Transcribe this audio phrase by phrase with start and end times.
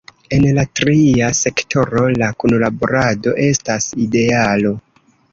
[0.35, 4.73] En la tria sektoro la kunlaborado estas idealo.